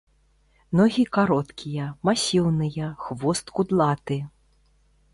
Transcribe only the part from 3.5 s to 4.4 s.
кудлаты.